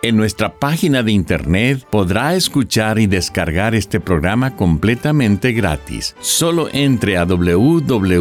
En 0.00 0.16
nuestra 0.16 0.54
página 0.60 1.02
de 1.02 1.10
internet 1.10 1.84
podrá 1.90 2.36
escuchar 2.36 3.00
y 3.00 3.08
descargar 3.08 3.74
este 3.74 3.98
programa 3.98 4.54
completamente 4.54 5.50
gratis. 5.50 6.14
Solo 6.20 6.68
entre 6.72 7.16
a 7.16 7.24
www.lavoz.org. 7.24 8.18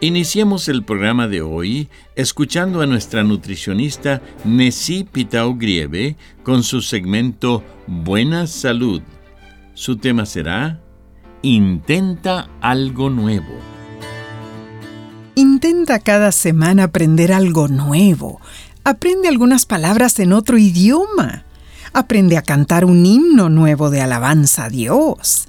Iniciemos 0.00 0.68
el 0.68 0.84
programa 0.84 1.28
de 1.28 1.42
hoy 1.42 1.90
escuchando 2.14 2.80
a 2.80 2.86
nuestra 2.86 3.22
nutricionista 3.24 4.22
Nessie 4.44 5.04
Pitao 5.04 5.54
Grieve 5.56 6.16
con 6.42 6.62
su 6.62 6.80
segmento 6.80 7.62
Buena 7.86 8.46
Salud. 8.46 9.02
Su 9.74 9.98
tema 9.98 10.24
será 10.24 10.80
Intenta 11.42 12.48
algo 12.62 13.10
nuevo. 13.10 13.77
Intenta 15.38 16.00
cada 16.00 16.32
semana 16.32 16.82
aprender 16.82 17.32
algo 17.32 17.68
nuevo. 17.68 18.40
Aprende 18.82 19.28
algunas 19.28 19.66
palabras 19.66 20.18
en 20.18 20.32
otro 20.32 20.58
idioma. 20.58 21.44
Aprende 21.92 22.36
a 22.36 22.42
cantar 22.42 22.84
un 22.84 23.06
himno 23.06 23.48
nuevo 23.48 23.88
de 23.88 24.00
alabanza 24.00 24.64
a 24.64 24.68
Dios. 24.68 25.46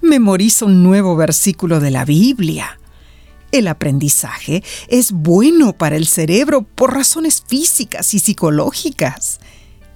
Memoriza 0.00 0.64
un 0.64 0.82
nuevo 0.82 1.14
versículo 1.14 1.78
de 1.78 1.92
la 1.92 2.04
Biblia. 2.04 2.80
El 3.52 3.68
aprendizaje 3.68 4.64
es 4.88 5.12
bueno 5.12 5.72
para 5.72 5.94
el 5.94 6.08
cerebro 6.08 6.62
por 6.62 6.94
razones 6.94 7.44
físicas 7.46 8.14
y 8.14 8.18
psicológicas. 8.18 9.38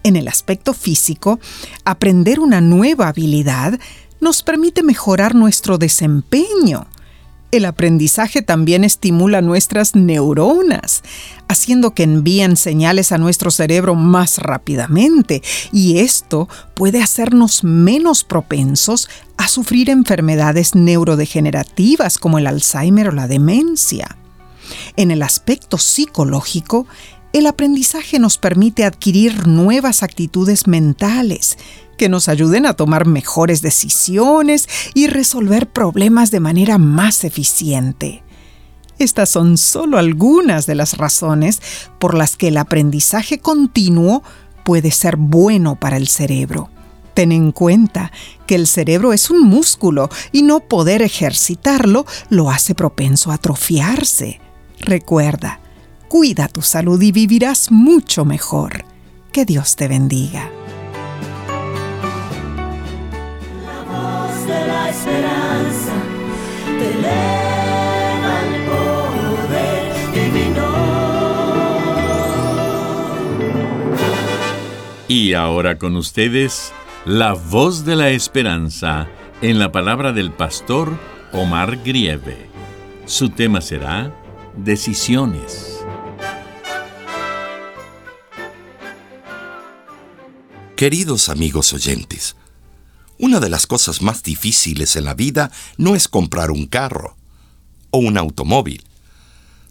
En 0.05 0.15
el 0.15 0.29
aspecto 0.29 0.73
físico, 0.73 1.41
aprender 1.85 2.39
una 2.39 2.61
nueva 2.61 3.09
habilidad 3.09 3.81
nos 4.20 4.45
permite 4.45 4.85
mejorar 4.85 5.35
nuestro 5.35 5.79
desempeño 5.79 6.87
el 7.53 7.67
aprendizaje 7.67 8.42
también 8.42 8.83
estimula 8.83 9.42
nuestras 9.42 9.95
neuronas, 9.95 11.03
haciendo 11.48 11.92
que 11.92 12.03
envíen 12.03 12.56
señales 12.56 13.12
a 13.12 13.19
nuestro 13.19 13.50
cerebro 13.50 13.95
más 13.95 14.39
rápidamente, 14.39 15.42
y 15.70 15.98
esto 15.98 16.48
puede 16.74 17.02
hacernos 17.02 17.62
menos 17.62 18.24
propensos 18.24 19.08
a 19.36 19.48
sufrir 19.48 19.91
enfermedades 19.91 20.74
neurodegenerativas 20.74 22.18
como 22.18 22.39
el 22.39 22.46
Alzheimer 22.46 23.08
o 23.08 23.12
la 23.12 23.29
demencia. 23.29 24.17
En 24.96 25.11
el 25.11 25.23
aspecto 25.23 25.77
psicológico, 25.77 26.86
el 27.33 27.47
aprendizaje 27.47 28.19
nos 28.19 28.39
permite 28.39 28.85
adquirir 28.85 29.47
nuevas 29.47 30.03
actitudes 30.03 30.67
mentales 30.67 31.57
que 31.97 32.09
nos 32.09 32.29
ayuden 32.29 32.67
a 32.67 32.75
tomar 32.75 33.07
mejores 33.07 33.63
decisiones 33.63 34.69
y 34.95 35.07
resolver 35.07 35.69
problemas 35.69 36.31
de 36.31 36.41
manera 36.41 36.79
más 36.79 37.25
eficiente. 37.25 38.23
Estas 38.98 39.31
son 39.31 39.57
solo 39.57 39.98
algunas 39.98 40.67
de 40.67 40.75
las 40.75 40.98
razones 40.98 41.61
por 41.98 42.15
las 42.15 42.37
que 42.37 42.48
el 42.48 42.59
aprendizaje 42.59 43.39
continuo 43.39 44.23
puede 44.65 44.91
ser 44.91 45.17
bueno 45.17 45.77
para 45.77 45.97
el 45.97 46.09
cerebro. 46.09 46.71
Ten 47.15 47.33
en 47.33 47.53
cuenta 47.53 48.13
que 48.47 48.55
el 48.55 48.67
cerebro 48.67 49.13
es 49.13 49.31
un 49.31 49.42
músculo 49.42 50.09
y 50.33 50.42
no 50.42 50.61
poder 50.61 51.03
ejercitarlo 51.03 52.07
lo 52.29 52.51
hace 52.51 52.75
propenso 52.75 53.31
a 53.31 53.35
atrofiarse. 53.35 54.41
Recuerda, 54.81 55.61
Cuida 56.12 56.46
tu 56.46 56.61
salud 56.61 57.00
y 57.00 57.11
vivirás 57.11 57.70
mucho 57.70 58.27
mejor. 58.27 58.84
Que 59.33 59.46
Dios 59.46 59.77
te 59.77 59.89
bendiga. 59.89 60.50
La 63.64 63.83
voz 63.84 64.46
de 64.46 64.67
la 64.67 64.90
esperanza 64.90 65.95
te 66.67 66.98
eleva 66.98 68.40
el 68.45 68.62
poder. 68.67 69.92
Y 75.08 75.33
ahora 75.33 75.79
con 75.79 75.96
ustedes, 75.96 76.74
la 77.06 77.33
voz 77.33 77.86
de 77.86 77.96
la 77.96 78.11
esperanza 78.11 79.08
en 79.40 79.58
la 79.58 79.73
palabra 79.73 80.12
del 80.12 80.30
pastor 80.30 80.92
Omar 81.33 81.79
Grieve. 81.83 82.50
Su 83.06 83.30
tema 83.30 83.62
será 83.62 84.14
Decisiones. 84.55 85.82
Queridos 90.77 91.29
amigos 91.29 91.73
oyentes, 91.75 92.35
una 93.19 93.41
de 93.41 93.51
las 93.51 93.67
cosas 93.67 94.01
más 94.01 94.23
difíciles 94.23 94.97
en 94.97 95.05
la 95.05 95.15
vida 95.15 95.53
no 95.77 95.95
es 95.95 96.09
comprar 96.09 96.51
un 96.51 96.67
carro 96.67 97.17
o 97.91 97.99
un 97.99 98.17
automóvil. 98.17 98.83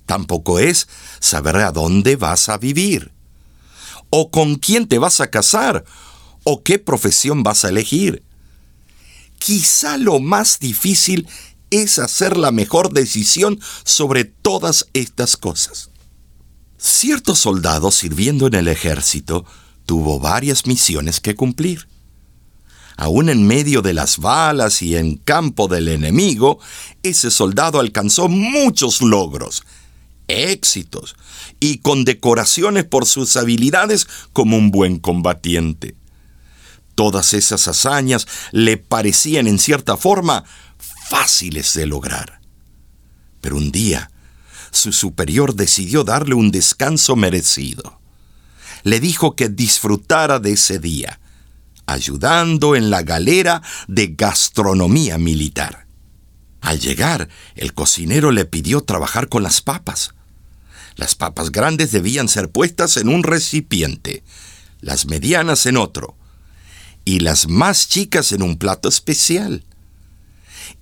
Tampoco 0.05 0.59
es 0.59 0.87
saber 1.19 1.57
a 1.57 1.71
dónde 1.71 2.15
vas 2.15 2.49
a 2.49 2.57
vivir, 2.57 3.11
o 4.09 4.29
con 4.29 4.55
quién 4.55 4.87
te 4.87 4.99
vas 4.99 5.21
a 5.21 5.31
casar, 5.31 5.83
o 6.43 6.63
qué 6.63 6.79
profesión 6.79 7.43
vas 7.43 7.65
a 7.65 7.69
elegir. 7.69 8.23
Quizá 9.39 9.97
lo 9.97 10.19
más 10.19 10.59
difícil 10.59 11.27
es 11.71 11.97
hacer 11.99 12.37
la 12.37 12.51
mejor 12.51 12.93
decisión 12.93 13.59
sobre 13.83 14.23
todas 14.23 14.87
estas 14.93 15.35
cosas. 15.35 15.89
Cierto 16.77 17.35
soldado 17.35 17.91
sirviendo 17.91 18.47
en 18.47 18.53
el 18.53 18.67
ejército 18.67 19.45
tuvo 19.91 20.21
varias 20.21 20.67
misiones 20.67 21.19
que 21.19 21.35
cumplir. 21.35 21.85
Aún 22.95 23.27
en 23.27 23.45
medio 23.45 23.81
de 23.81 23.93
las 23.93 24.19
balas 24.19 24.81
y 24.81 24.95
en 24.95 25.17
campo 25.17 25.67
del 25.67 25.89
enemigo, 25.89 26.59
ese 27.03 27.29
soldado 27.29 27.77
alcanzó 27.77 28.29
muchos 28.29 29.01
logros, 29.01 29.65
éxitos 30.29 31.17
y 31.59 31.79
condecoraciones 31.79 32.85
por 32.85 33.05
sus 33.05 33.35
habilidades 33.35 34.07
como 34.31 34.55
un 34.55 34.71
buen 34.71 34.97
combatiente. 34.97 35.97
Todas 36.95 37.33
esas 37.33 37.67
hazañas 37.67 38.27
le 38.53 38.77
parecían 38.77 39.45
en 39.45 39.59
cierta 39.59 39.97
forma 39.97 40.45
fáciles 41.09 41.73
de 41.73 41.85
lograr. 41.85 42.39
Pero 43.41 43.57
un 43.57 43.73
día, 43.73 44.09
su 44.71 44.93
superior 44.93 45.53
decidió 45.53 46.05
darle 46.05 46.35
un 46.35 46.49
descanso 46.49 47.17
merecido 47.17 47.99
le 48.83 48.99
dijo 48.99 49.35
que 49.35 49.49
disfrutara 49.49 50.39
de 50.39 50.53
ese 50.53 50.79
día, 50.79 51.19
ayudando 51.85 52.75
en 52.75 52.89
la 52.89 53.03
galera 53.03 53.61
de 53.87 54.07
gastronomía 54.07 55.17
militar. 55.17 55.87
Al 56.61 56.79
llegar, 56.79 57.27
el 57.55 57.73
cocinero 57.73 58.31
le 58.31 58.45
pidió 58.45 58.81
trabajar 58.81 59.27
con 59.29 59.43
las 59.43 59.61
papas. 59.61 60.13
Las 60.95 61.15
papas 61.15 61.51
grandes 61.51 61.91
debían 61.91 62.27
ser 62.27 62.49
puestas 62.49 62.97
en 62.97 63.09
un 63.09 63.23
recipiente, 63.23 64.23
las 64.79 65.05
medianas 65.05 65.65
en 65.65 65.77
otro, 65.77 66.15
y 67.03 67.19
las 67.19 67.47
más 67.47 67.87
chicas 67.87 68.31
en 68.31 68.43
un 68.43 68.57
plato 68.57 68.89
especial. 68.89 69.65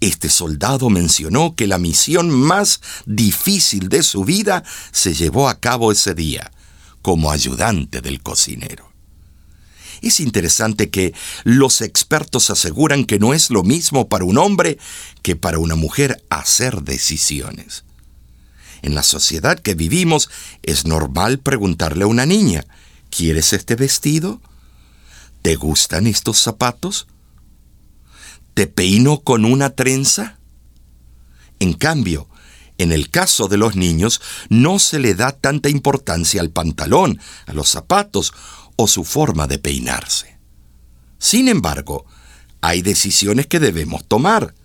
Este 0.01 0.29
soldado 0.29 0.89
mencionó 0.89 1.55
que 1.55 1.67
la 1.67 1.77
misión 1.77 2.29
más 2.29 2.81
difícil 3.05 3.89
de 3.89 4.03
su 4.03 4.25
vida 4.25 4.63
se 4.91 5.13
llevó 5.13 5.49
a 5.49 5.59
cabo 5.59 5.91
ese 5.91 6.13
día, 6.13 6.51
como 7.01 7.31
ayudante 7.31 8.01
del 8.01 8.21
cocinero. 8.21 8.89
Es 10.01 10.19
interesante 10.19 10.89
que 10.89 11.13
los 11.43 11.81
expertos 11.81 12.49
aseguran 12.49 13.03
que 13.05 13.19
no 13.19 13.33
es 13.33 13.49
lo 13.49 13.63
mismo 13.63 14.07
para 14.07 14.23
un 14.23 14.37
hombre 14.37 14.77
que 15.21 15.35
para 15.35 15.59
una 15.59 15.75
mujer 15.75 16.23
hacer 16.29 16.83
decisiones. 16.83 17.83
En 18.81 18.95
la 18.95 19.03
sociedad 19.03 19.59
que 19.59 19.75
vivimos 19.75 20.29
es 20.63 20.85
normal 20.85 21.39
preguntarle 21.39 22.05
a 22.05 22.07
una 22.07 22.25
niña, 22.25 22.65
¿Quieres 23.09 23.53
este 23.53 23.75
vestido? 23.75 24.39
¿Te 25.41 25.55
gustan 25.55 26.07
estos 26.07 26.37
zapatos? 26.39 27.07
¿Te 28.53 28.67
peino 28.67 29.19
con 29.21 29.45
una 29.45 29.71
trenza? 29.71 30.37
En 31.59 31.73
cambio, 31.73 32.28
en 32.79 32.93
el 32.93 33.09
caso 33.09 33.47
de 33.47 33.57
los 33.57 33.75
niños, 33.75 34.21
no 34.47 34.79
se 34.79 34.99
le 34.99 35.13
da 35.13 35.33
tanta 35.33 35.69
importancia 35.69 36.41
al 36.41 36.49
pantalón, 36.49 37.19
a 37.45 37.53
los 37.53 37.69
zapatos 37.69 38.33
o 38.77 38.87
su 38.87 39.03
forma 39.03 39.47
de 39.47 39.59
peinarse. 39.59 40.39
Sin 41.19 41.49
embargo, 41.49 42.05
hay 42.61 42.81
decisiones 42.81 43.47
que 43.47 43.59
debemos 43.59 44.05
tomar. 44.07 44.55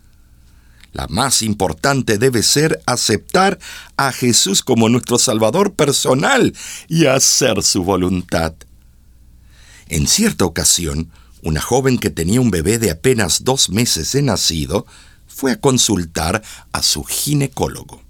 La 0.92 1.08
más 1.08 1.42
importante 1.42 2.16
debe 2.16 2.44
ser 2.44 2.80
aceptar 2.86 3.58
a 3.96 4.12
Jesús 4.12 4.62
como 4.62 4.88
nuestro 4.88 5.18
Salvador 5.18 5.74
personal 5.74 6.54
y 6.88 7.06
hacer 7.06 7.64
su 7.64 7.82
voluntad. 7.82 8.54
En 9.88 10.06
cierta 10.06 10.44
ocasión, 10.44 11.10
una 11.42 11.60
joven 11.60 11.98
que 11.98 12.10
tenía 12.10 12.40
un 12.40 12.52
bebé 12.52 12.78
de 12.78 12.92
apenas 12.92 13.42
dos 13.42 13.70
meses 13.70 14.12
de 14.12 14.22
nacido 14.22 14.86
fue 15.26 15.50
a 15.50 15.60
consultar 15.60 16.44
a 16.70 16.80
su 16.80 17.02
ginecólogo. 17.02 18.03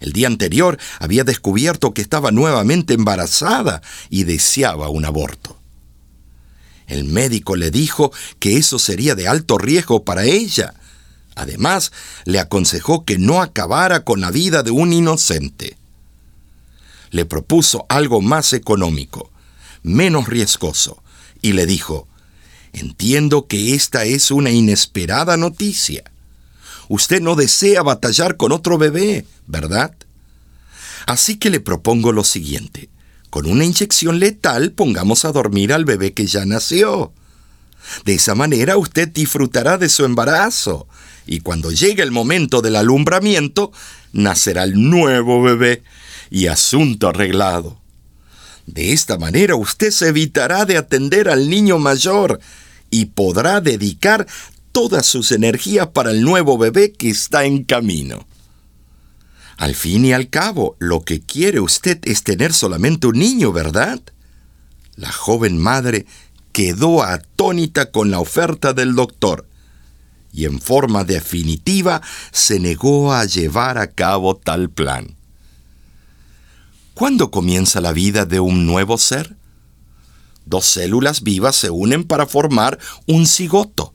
El 0.00 0.12
día 0.12 0.26
anterior 0.26 0.78
había 0.98 1.24
descubierto 1.24 1.94
que 1.94 2.02
estaba 2.02 2.30
nuevamente 2.30 2.94
embarazada 2.94 3.82
y 4.10 4.24
deseaba 4.24 4.88
un 4.88 5.04
aborto. 5.04 5.58
El 6.86 7.04
médico 7.04 7.56
le 7.56 7.70
dijo 7.70 8.12
que 8.38 8.56
eso 8.58 8.78
sería 8.78 9.14
de 9.14 9.26
alto 9.26 9.58
riesgo 9.58 10.04
para 10.04 10.24
ella. 10.24 10.74
Además, 11.34 11.92
le 12.24 12.38
aconsejó 12.38 13.04
que 13.04 13.18
no 13.18 13.42
acabara 13.42 14.04
con 14.04 14.20
la 14.20 14.30
vida 14.30 14.62
de 14.62 14.70
un 14.70 14.92
inocente. 14.92 15.76
Le 17.10 17.24
propuso 17.24 17.86
algo 17.88 18.20
más 18.20 18.52
económico, 18.52 19.30
menos 19.82 20.28
riesgoso, 20.28 21.02
y 21.42 21.52
le 21.52 21.66
dijo, 21.66 22.08
Entiendo 22.72 23.46
que 23.46 23.74
esta 23.74 24.04
es 24.04 24.30
una 24.30 24.50
inesperada 24.50 25.38
noticia. 25.38 26.04
Usted 26.88 27.20
no 27.20 27.34
desea 27.34 27.82
batallar 27.82 28.36
con 28.36 28.52
otro 28.52 28.78
bebé, 28.78 29.26
¿verdad? 29.46 29.94
Así 31.06 31.36
que 31.36 31.50
le 31.50 31.60
propongo 31.60 32.12
lo 32.12 32.24
siguiente. 32.24 32.88
Con 33.30 33.46
una 33.46 33.64
inyección 33.64 34.18
letal 34.18 34.72
pongamos 34.72 35.24
a 35.24 35.32
dormir 35.32 35.72
al 35.72 35.84
bebé 35.84 36.12
que 36.12 36.26
ya 36.26 36.44
nació. 36.44 37.12
De 38.04 38.14
esa 38.14 38.34
manera 38.34 38.76
usted 38.76 39.08
disfrutará 39.08 39.78
de 39.78 39.88
su 39.88 40.04
embarazo 40.04 40.88
y 41.26 41.40
cuando 41.40 41.70
llegue 41.70 42.02
el 42.02 42.12
momento 42.12 42.62
del 42.62 42.76
alumbramiento, 42.76 43.72
nacerá 44.12 44.64
el 44.64 44.74
nuevo 44.90 45.42
bebé 45.42 45.82
y 46.30 46.46
asunto 46.46 47.08
arreglado. 47.08 47.78
De 48.66 48.92
esta 48.92 49.18
manera 49.18 49.54
usted 49.54 49.90
se 49.90 50.08
evitará 50.08 50.64
de 50.64 50.76
atender 50.76 51.28
al 51.28 51.48
niño 51.48 51.78
mayor 51.78 52.40
y 52.90 53.06
podrá 53.06 53.60
dedicar 53.60 54.26
todas 54.76 55.06
sus 55.06 55.32
energías 55.32 55.86
para 55.86 56.10
el 56.10 56.20
nuevo 56.20 56.58
bebé 56.58 56.92
que 56.92 57.08
está 57.08 57.46
en 57.46 57.64
camino. 57.64 58.26
Al 59.56 59.74
fin 59.74 60.04
y 60.04 60.12
al 60.12 60.28
cabo, 60.28 60.76
lo 60.78 61.00
que 61.00 61.22
quiere 61.22 61.60
usted 61.60 61.98
es 62.02 62.24
tener 62.24 62.52
solamente 62.52 63.06
un 63.06 63.18
niño, 63.18 63.52
¿verdad? 63.52 64.02
La 64.94 65.10
joven 65.10 65.56
madre 65.56 66.04
quedó 66.52 67.02
atónita 67.02 67.90
con 67.90 68.10
la 68.10 68.20
oferta 68.20 68.74
del 68.74 68.94
doctor 68.94 69.48
y 70.30 70.44
en 70.44 70.60
forma 70.60 71.04
definitiva 71.04 72.02
se 72.30 72.60
negó 72.60 73.14
a 73.14 73.24
llevar 73.24 73.78
a 73.78 73.92
cabo 73.92 74.36
tal 74.36 74.68
plan. 74.68 75.16
¿Cuándo 76.92 77.30
comienza 77.30 77.80
la 77.80 77.94
vida 77.94 78.26
de 78.26 78.40
un 78.40 78.66
nuevo 78.66 78.98
ser? 78.98 79.36
Dos 80.44 80.66
células 80.66 81.22
vivas 81.22 81.56
se 81.56 81.70
unen 81.70 82.04
para 82.04 82.26
formar 82.26 82.78
un 83.06 83.26
cigoto. 83.26 83.94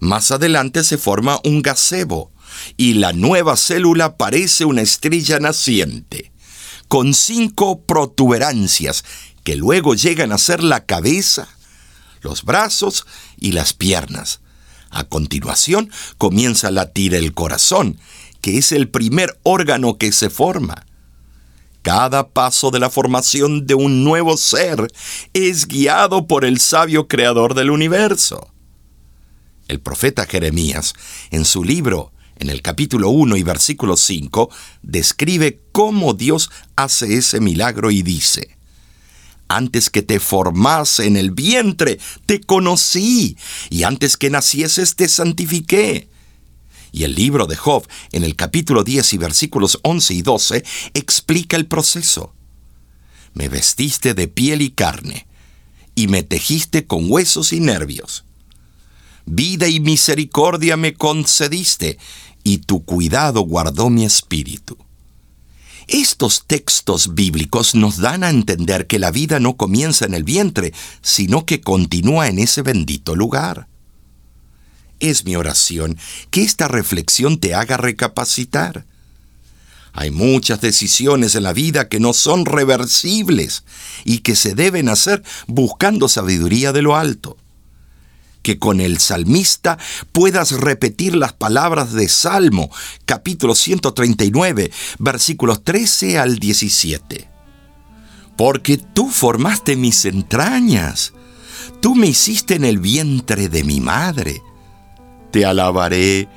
Más 0.00 0.30
adelante 0.30 0.82
se 0.82 0.96
forma 0.96 1.40
un 1.44 1.60
gazebo 1.60 2.32
y 2.78 2.94
la 2.94 3.12
nueva 3.12 3.56
célula 3.56 4.16
parece 4.16 4.64
una 4.64 4.80
estrella 4.80 5.38
naciente, 5.38 6.32
con 6.88 7.12
cinco 7.12 7.82
protuberancias 7.82 9.04
que 9.44 9.56
luego 9.56 9.94
llegan 9.94 10.32
a 10.32 10.38
ser 10.38 10.64
la 10.64 10.86
cabeza, 10.86 11.48
los 12.22 12.44
brazos 12.44 13.06
y 13.38 13.52
las 13.52 13.74
piernas. 13.74 14.40
A 14.90 15.04
continuación 15.04 15.90
comienza 16.16 16.68
a 16.68 16.72
latir 16.72 17.14
el 17.14 17.34
corazón, 17.34 18.00
que 18.40 18.56
es 18.56 18.72
el 18.72 18.88
primer 18.88 19.38
órgano 19.42 19.98
que 19.98 20.12
se 20.12 20.30
forma. 20.30 20.86
Cada 21.82 22.28
paso 22.28 22.70
de 22.70 22.78
la 22.78 22.90
formación 22.90 23.66
de 23.66 23.74
un 23.74 24.02
nuevo 24.02 24.38
ser 24.38 24.88
es 25.34 25.66
guiado 25.66 26.26
por 26.26 26.46
el 26.46 26.58
sabio 26.58 27.06
creador 27.06 27.54
del 27.54 27.70
universo. 27.70 28.50
El 29.70 29.78
profeta 29.78 30.26
Jeremías, 30.26 30.94
en 31.30 31.44
su 31.44 31.62
libro, 31.62 32.10
en 32.40 32.50
el 32.50 32.60
capítulo 32.60 33.10
1 33.10 33.36
y 33.36 33.44
versículo 33.44 33.96
5, 33.96 34.50
describe 34.82 35.60
cómo 35.70 36.12
Dios 36.12 36.50
hace 36.74 37.16
ese 37.16 37.38
milagro 37.38 37.92
y 37.92 38.02
dice, 38.02 38.56
antes 39.46 39.88
que 39.88 40.02
te 40.02 40.18
formase 40.18 41.06
en 41.06 41.16
el 41.16 41.30
vientre, 41.30 42.00
te 42.26 42.40
conocí, 42.40 43.36
y 43.68 43.84
antes 43.84 44.16
que 44.16 44.28
nacieses 44.28 44.96
te 44.96 45.08
santifiqué. 45.08 46.08
Y 46.90 47.04
el 47.04 47.14
libro 47.14 47.46
de 47.46 47.54
Job, 47.54 47.86
en 48.10 48.24
el 48.24 48.34
capítulo 48.34 48.82
10 48.82 49.12
y 49.12 49.18
versículos 49.18 49.78
11 49.82 50.14
y 50.14 50.22
12, 50.22 50.64
explica 50.94 51.56
el 51.56 51.66
proceso. 51.66 52.34
Me 53.34 53.48
vestiste 53.48 54.14
de 54.14 54.26
piel 54.26 54.62
y 54.62 54.72
carne, 54.72 55.28
y 55.94 56.08
me 56.08 56.24
tejiste 56.24 56.88
con 56.88 57.08
huesos 57.08 57.52
y 57.52 57.60
nervios 57.60 58.24
vida 59.30 59.68
y 59.68 59.80
misericordia 59.80 60.76
me 60.76 60.94
concediste, 60.94 61.98
y 62.42 62.58
tu 62.58 62.84
cuidado 62.84 63.42
guardó 63.42 63.88
mi 63.90 64.04
espíritu. 64.04 64.76
Estos 65.86 66.44
textos 66.46 67.14
bíblicos 67.14 67.74
nos 67.74 67.98
dan 67.98 68.24
a 68.24 68.30
entender 68.30 68.86
que 68.86 68.98
la 68.98 69.10
vida 69.10 69.40
no 69.40 69.56
comienza 69.56 70.04
en 70.04 70.14
el 70.14 70.24
vientre, 70.24 70.72
sino 71.02 71.46
que 71.46 71.60
continúa 71.60 72.28
en 72.28 72.38
ese 72.38 72.62
bendito 72.62 73.14
lugar. 73.14 73.68
Es 75.00 75.24
mi 75.24 75.36
oración 75.36 75.98
que 76.30 76.42
esta 76.42 76.68
reflexión 76.68 77.38
te 77.38 77.54
haga 77.54 77.76
recapacitar. 77.76 78.84
Hay 79.92 80.10
muchas 80.10 80.60
decisiones 80.60 81.34
en 81.34 81.42
la 81.42 81.52
vida 81.52 81.88
que 81.88 81.98
no 81.98 82.12
son 82.12 82.46
reversibles 82.46 83.64
y 84.04 84.18
que 84.18 84.36
se 84.36 84.54
deben 84.54 84.88
hacer 84.88 85.22
buscando 85.48 86.08
sabiduría 86.08 86.72
de 86.72 86.82
lo 86.82 86.96
alto 86.96 87.36
que 88.42 88.58
con 88.58 88.80
el 88.80 88.98
salmista 88.98 89.78
puedas 90.12 90.52
repetir 90.52 91.14
las 91.14 91.32
palabras 91.32 91.92
de 91.92 92.08
Salmo, 92.08 92.70
capítulo 93.04 93.54
139, 93.54 94.70
versículos 94.98 95.62
13 95.62 96.18
al 96.18 96.38
17. 96.38 97.28
Porque 98.36 98.78
tú 98.78 99.10
formaste 99.10 99.76
mis 99.76 100.04
entrañas, 100.04 101.12
tú 101.80 101.94
me 101.94 102.06
hiciste 102.06 102.54
en 102.54 102.64
el 102.64 102.78
vientre 102.78 103.48
de 103.48 103.64
mi 103.64 103.80
madre. 103.80 104.42
Te 105.30 105.44
alabaré 105.44 106.28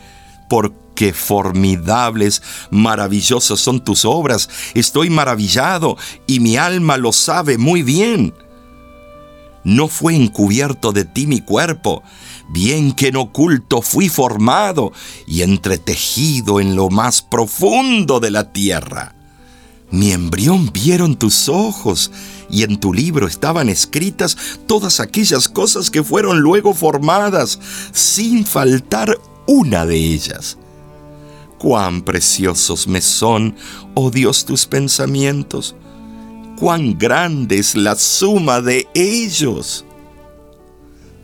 porque 0.50 1.14
formidables, 1.14 2.44
maravillosas 2.70 3.60
son 3.60 3.84
tus 3.84 4.06
obras. 4.06 4.50
Estoy 4.74 5.10
maravillado 5.10 5.98
y 6.28 6.42
mi 6.42 6.58
alma 6.58 6.98
lo 6.98 7.14
sabe 7.14 7.58
muy 7.58 7.82
bien 7.82 8.34
no 9.64 9.88
fue 9.88 10.16
encubierto 10.16 10.92
de 10.92 11.06
ti 11.06 11.28
mi 11.28 11.42
cuerpo, 11.42 12.04
bien 12.50 12.92
que 12.92 13.08
en 13.08 13.18
oculto 13.18 13.82
fui 13.82 14.10
formado 14.10 14.92
y 15.26 15.42
entretejido 15.42 16.60
en 16.60 16.76
lo 16.76 16.90
más 16.90 17.22
profundo 17.22 18.20
de 18.20 18.32
la 18.32 18.52
tierra. 18.52 19.16
Mi 19.92 20.12
embrión 20.12 20.72
vieron 20.74 21.16
tus 21.16 21.50
ojos, 21.50 22.12
y 22.50 22.64
en 22.64 22.80
tu 22.80 22.94
libro 22.94 23.28
estaban 23.28 23.70
escritas 23.70 24.36
todas 24.68 25.00
aquellas 25.00 25.48
cosas 25.48 25.90
que 25.90 26.04
fueron 26.04 26.40
luego 26.40 26.74
formadas, 26.74 27.60
sin 27.92 28.46
faltar 28.46 29.20
una 29.46 29.86
de 29.86 29.96
ellas. 29.96 30.58
Cuán 31.60 32.02
preciosos 32.02 32.88
me 32.88 33.02
son, 33.02 33.56
oh 33.94 34.10
Dios, 34.10 34.46
tus 34.46 34.66
pensamientos 34.66 35.76
cuán 36.60 36.98
grande 36.98 37.60
es 37.60 37.76
la 37.76 37.96
suma 37.96 38.62
de 38.62 38.88
ellos. 38.94 39.86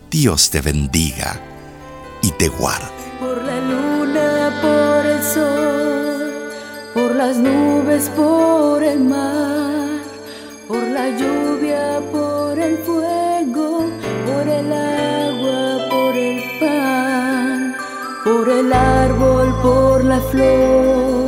Dios 0.09 0.49
te 0.49 0.61
bendiga 0.61 1.39
y 2.21 2.31
te 2.31 2.47
guarde. 2.47 2.87
Por 3.19 3.43
la 3.43 3.59
luna, 3.59 4.59
por 4.61 5.05
el 5.05 5.23
sol, 5.23 6.51
por 6.93 7.15
las 7.15 7.37
nubes, 7.37 8.09
por 8.15 8.83
el 8.83 8.99
mar, 9.01 10.01
por 10.67 10.81
la 10.81 11.09
lluvia, 11.09 12.01
por 12.11 12.57
el 12.59 12.77
fuego, 12.79 13.85
por 14.25 14.47
el 14.47 14.73
agua, 14.73 15.89
por 15.89 16.15
el 16.15 16.59
pan, 16.59 17.75
por 18.23 18.49
el 18.49 18.73
árbol, 18.73 19.55
por 19.61 20.03
la 20.03 20.19
flor, 20.21 21.18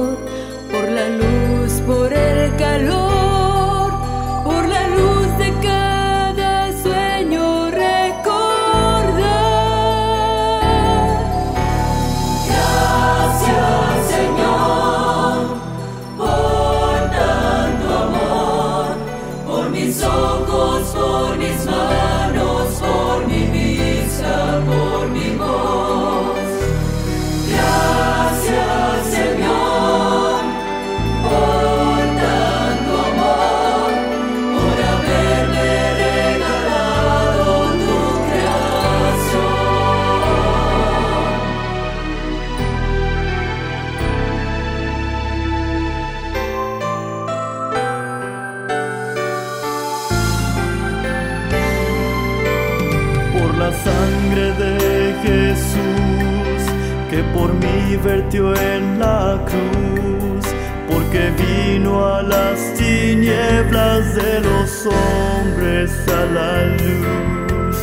vertió 58.04 58.54
en 58.56 59.00
la 59.00 59.38
cruz, 59.46 60.46
porque 60.90 61.32
vino 61.38 62.06
a 62.06 62.24
las 62.24 62.74
tinieblas 62.74 64.16
de 64.16 64.40
los 64.42 64.88
hombres 64.88 65.92
a 66.08 66.26
la 66.26 66.66
luz. 66.78 67.78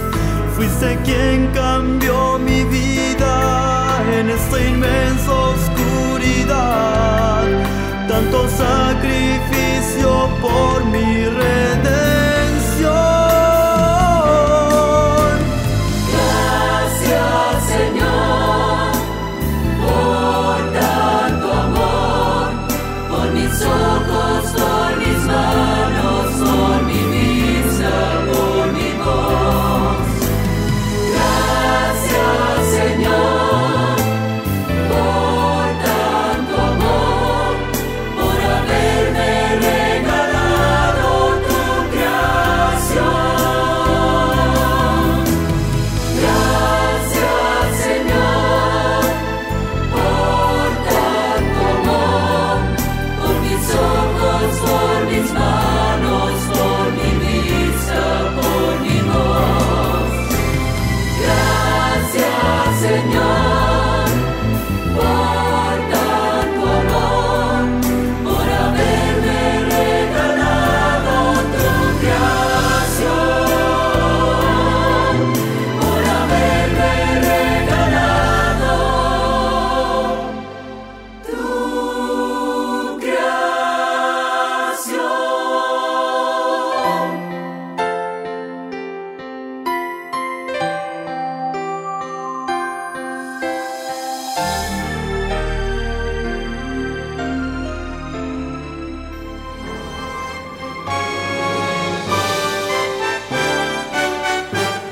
Fuiste 0.56 0.98
quien 1.04 1.48
cambió 1.52 2.38
mi 2.38 2.64
vida 2.64 4.02
en 4.18 4.30
esta 4.30 4.60
inmensa 4.60 5.32
oscuridad, 5.54 6.56
tanto 8.08 8.48
sacrificio 8.48 9.67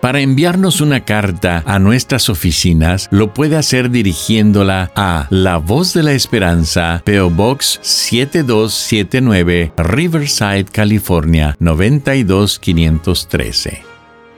Para 0.00 0.20
enviarnos 0.20 0.80
una 0.80 1.04
carta 1.04 1.62
a 1.66 1.78
nuestras 1.78 2.30
oficinas, 2.30 3.06
lo 3.10 3.34
puede 3.34 3.58
hacer 3.58 3.90
dirigiéndola 3.90 4.90
a 4.96 5.26
La 5.28 5.58
Voz 5.58 5.92
de 5.92 6.02
la 6.02 6.12
Esperanza, 6.12 7.02
PO 7.04 7.28
Box 7.28 7.78
7279, 7.82 9.74
Riverside, 9.76 10.64
California 10.64 11.54
92513. 11.58 13.82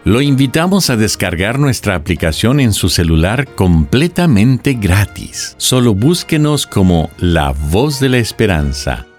Lo 0.04 0.20
invitamos 0.20 0.90
a 0.90 0.96
descargar 0.96 1.60
nuestra 1.60 1.94
aplicación 1.94 2.58
en 2.58 2.72
su 2.72 2.88
celular 2.88 3.46
completamente 3.54 4.74
gratis. 4.74 5.54
Solo 5.58 5.94
búsquenos 5.94 6.66
como 6.66 7.08
La 7.18 7.52
Voz 7.52 8.00
de 8.00 8.08
la 8.08 8.18
Esperanza 8.18 9.06